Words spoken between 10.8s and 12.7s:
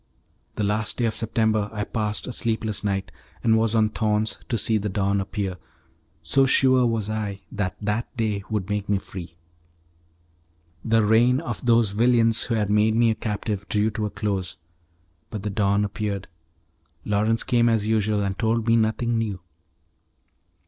The reign of those villains who